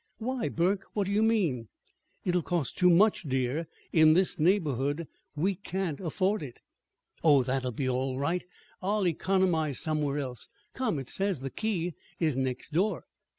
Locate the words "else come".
10.17-10.97